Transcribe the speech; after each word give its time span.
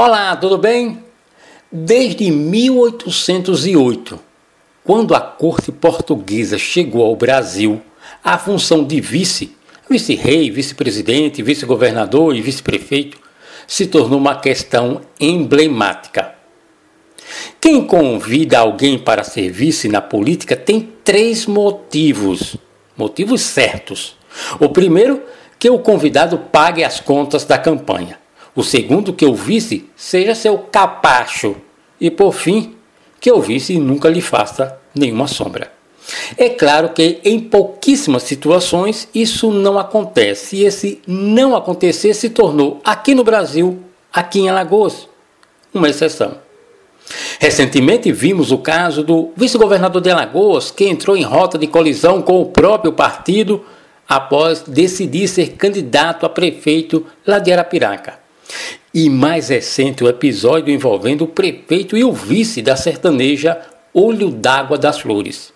Olá, 0.00 0.36
tudo 0.36 0.56
bem? 0.56 1.02
Desde 1.72 2.30
1808, 2.30 4.16
quando 4.84 5.12
a 5.12 5.20
corte 5.20 5.72
portuguesa 5.72 6.56
chegou 6.56 7.04
ao 7.04 7.16
Brasil, 7.16 7.82
a 8.22 8.38
função 8.38 8.84
de 8.84 9.00
vice, 9.00 9.56
vice-rei, 9.90 10.52
vice-presidente, 10.52 11.42
vice-governador 11.42 12.36
e 12.36 12.40
vice-prefeito 12.40 13.18
se 13.66 13.88
tornou 13.88 14.20
uma 14.20 14.36
questão 14.36 15.00
emblemática. 15.18 16.32
Quem 17.60 17.84
convida 17.84 18.60
alguém 18.60 19.00
para 19.00 19.24
ser 19.24 19.50
vice 19.50 19.88
na 19.88 20.00
política 20.00 20.54
tem 20.54 20.92
três 21.02 21.44
motivos, 21.44 22.56
motivos 22.96 23.40
certos. 23.40 24.16
O 24.60 24.68
primeiro, 24.68 25.20
que 25.58 25.68
o 25.68 25.80
convidado 25.80 26.38
pague 26.38 26.84
as 26.84 27.00
contas 27.00 27.44
da 27.44 27.58
campanha. 27.58 28.27
O 28.58 28.64
segundo, 28.64 29.12
que 29.12 29.24
o 29.24 29.36
vice 29.36 29.88
seja 29.94 30.34
seu 30.34 30.58
capacho. 30.58 31.54
E 32.00 32.10
por 32.10 32.32
fim, 32.32 32.74
que 33.20 33.30
o 33.30 33.40
vice 33.40 33.78
nunca 33.78 34.08
lhe 34.08 34.20
faça 34.20 34.80
nenhuma 34.92 35.28
sombra. 35.28 35.70
É 36.36 36.48
claro 36.48 36.88
que 36.88 37.20
em 37.24 37.38
pouquíssimas 37.38 38.24
situações 38.24 39.08
isso 39.14 39.52
não 39.52 39.78
acontece. 39.78 40.56
E 40.56 40.64
esse 40.64 41.00
não 41.06 41.54
acontecer 41.54 42.12
se 42.14 42.30
tornou, 42.30 42.80
aqui 42.84 43.14
no 43.14 43.22
Brasil, 43.22 43.78
aqui 44.12 44.40
em 44.40 44.48
Alagoas, 44.48 45.08
uma 45.72 45.88
exceção. 45.88 46.38
Recentemente 47.38 48.10
vimos 48.10 48.50
o 48.50 48.58
caso 48.58 49.04
do 49.04 49.30
vice-governador 49.36 50.02
de 50.02 50.10
Alagoas, 50.10 50.72
que 50.72 50.88
entrou 50.88 51.16
em 51.16 51.22
rota 51.22 51.56
de 51.56 51.68
colisão 51.68 52.20
com 52.20 52.42
o 52.42 52.46
próprio 52.46 52.92
partido 52.92 53.64
após 54.08 54.62
decidir 54.62 55.28
ser 55.28 55.52
candidato 55.52 56.26
a 56.26 56.28
prefeito 56.28 57.06
lá 57.24 57.38
de 57.38 57.52
Arapiraca. 57.52 58.26
E 58.94 59.08
mais 59.10 59.48
recente 59.48 60.02
o 60.02 60.08
episódio 60.08 60.72
envolvendo 60.72 61.24
o 61.24 61.28
prefeito 61.28 61.96
e 61.96 62.04
o 62.04 62.12
vice 62.12 62.62
da 62.62 62.76
sertaneja 62.76 63.60
Olho 63.92 64.30
d'Água 64.30 64.78
das 64.78 65.00
Flores. 65.00 65.52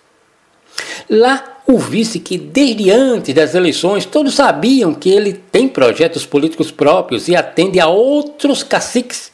Lá, 1.09 1.61
o 1.67 1.77
vice, 1.77 2.19
que 2.19 2.37
desde 2.37 2.91
antes 2.91 3.33
das 3.33 3.55
eleições 3.55 4.05
todos 4.05 4.33
sabiam 4.33 4.93
que 4.93 5.09
ele 5.09 5.33
tem 5.33 5.67
projetos 5.67 6.25
políticos 6.25 6.71
próprios 6.71 7.27
e 7.27 7.35
atende 7.35 7.79
a 7.79 7.87
outros 7.87 8.63
caciques, 8.63 9.31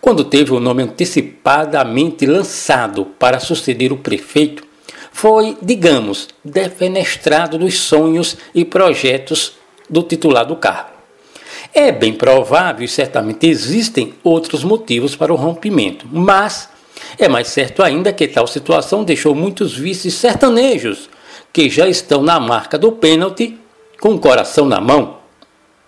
quando 0.00 0.24
teve 0.24 0.52
o 0.52 0.60
nome 0.60 0.82
antecipadamente 0.82 2.26
lançado 2.26 3.06
para 3.18 3.40
suceder 3.40 3.92
o 3.92 3.96
prefeito, 3.96 4.64
foi, 5.12 5.56
digamos, 5.60 6.28
defenestrado 6.44 7.58
dos 7.58 7.78
sonhos 7.78 8.36
e 8.54 8.64
projetos 8.64 9.54
do 9.88 10.02
titular 10.02 10.44
do 10.46 10.56
cargo. 10.56 10.91
É 11.74 11.90
bem 11.90 12.12
provável 12.12 12.84
e 12.84 12.88
certamente 12.88 13.46
existem 13.46 14.14
outros 14.22 14.62
motivos 14.62 15.16
para 15.16 15.32
o 15.32 15.36
rompimento, 15.36 16.06
mas 16.12 16.68
é 17.18 17.28
mais 17.28 17.48
certo 17.48 17.82
ainda 17.82 18.12
que 18.12 18.28
tal 18.28 18.46
situação 18.46 19.02
deixou 19.04 19.34
muitos 19.34 19.74
vices 19.74 20.14
sertanejos 20.14 21.08
que 21.52 21.70
já 21.70 21.88
estão 21.88 22.22
na 22.22 22.38
marca 22.38 22.78
do 22.78 22.92
pênalti 22.92 23.58
com 24.00 24.14
o 24.14 24.18
coração 24.18 24.66
na 24.66 24.80
mão. 24.80 25.18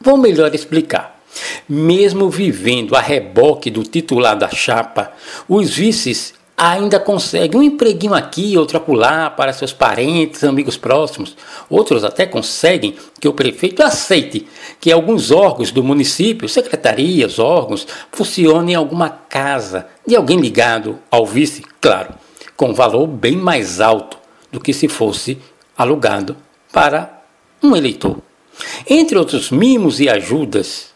Vou 0.00 0.16
melhor 0.16 0.54
explicar. 0.54 1.20
Mesmo 1.68 2.30
vivendo 2.30 2.94
a 2.94 3.00
reboque 3.00 3.70
do 3.70 3.82
titular 3.82 4.36
da 4.36 4.48
chapa, 4.48 5.12
os 5.48 5.74
vices 5.74 6.34
ainda 6.56 7.00
consegue 7.00 7.56
um 7.56 7.62
empreguinho 7.62 8.14
aqui, 8.14 8.56
outro 8.56 8.78
acolá 8.78 9.28
para 9.28 9.52
seus 9.52 9.72
parentes, 9.72 10.44
amigos 10.44 10.76
próximos. 10.76 11.36
Outros 11.68 12.04
até 12.04 12.26
conseguem 12.26 12.96
que 13.20 13.26
o 13.26 13.32
prefeito 13.32 13.82
aceite 13.82 14.46
que 14.80 14.92
alguns 14.92 15.30
órgãos 15.30 15.70
do 15.70 15.82
município, 15.82 16.48
secretarias, 16.48 17.38
órgãos, 17.38 17.86
funcionem 18.12 18.74
em 18.74 18.76
alguma 18.76 19.10
casa 19.10 19.86
de 20.06 20.14
alguém 20.14 20.38
ligado 20.38 20.98
ao 21.10 21.26
vice, 21.26 21.62
claro, 21.80 22.14
com 22.56 22.72
valor 22.72 23.06
bem 23.06 23.36
mais 23.36 23.80
alto 23.80 24.16
do 24.52 24.60
que 24.60 24.72
se 24.72 24.86
fosse 24.86 25.38
alugado 25.76 26.36
para 26.72 27.22
um 27.62 27.74
eleitor. 27.74 28.18
Entre 28.88 29.18
outros 29.18 29.50
mimos 29.50 29.98
e 29.98 30.08
ajudas, 30.08 30.90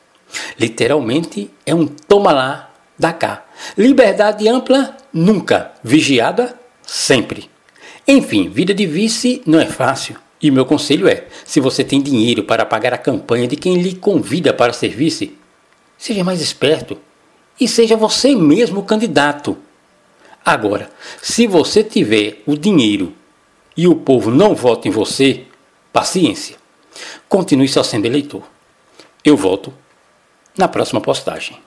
literalmente 0.58 1.50
é 1.66 1.74
um 1.74 1.86
toma 1.86 2.32
lá, 2.32 2.68
da 2.98 3.12
cá. 3.12 3.44
Liberdade 3.76 4.48
ampla 4.48 4.97
nunca, 5.12 5.72
vigiada 5.82 6.58
sempre. 6.82 7.50
Enfim, 8.06 8.48
vida 8.48 8.72
de 8.72 8.86
vice 8.86 9.42
não 9.46 9.60
é 9.60 9.66
fácil. 9.66 10.16
E 10.41 10.50
meu 10.50 10.64
conselho 10.64 11.08
é: 11.08 11.26
se 11.44 11.60
você 11.60 11.84
tem 11.84 12.00
dinheiro 12.00 12.44
para 12.44 12.64
pagar 12.64 12.94
a 12.94 12.98
campanha 12.98 13.47
de 13.47 13.56
quem 13.56 13.82
lhe 13.82 13.94
convida 13.94 14.52
para 14.52 14.72
ser 14.72 14.88
vice, 14.88 15.36
seja 15.97 16.24
mais 16.24 16.41
esperto 16.41 16.97
e 17.60 17.66
seja 17.66 17.97
você 17.97 18.34
mesmo 18.34 18.80
o 18.80 18.84
candidato. 18.84 19.56
Agora, 20.44 20.91
se 21.20 21.47
você 21.47 21.82
tiver 21.82 22.42
o 22.47 22.56
dinheiro 22.56 23.12
e 23.76 23.86
o 23.86 23.94
povo 23.94 24.30
não 24.30 24.54
vota 24.54 24.88
em 24.88 24.91
você, 24.91 25.44
paciência. 25.92 26.56
Continue 27.28 27.68
só 27.68 27.82
sendo 27.82 28.06
eleitor. 28.06 28.42
Eu 29.24 29.36
volto 29.36 29.74
na 30.56 30.66
próxima 30.66 31.00
postagem. 31.00 31.58